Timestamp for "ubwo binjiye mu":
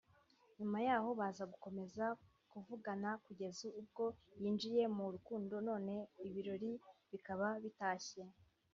3.81-5.05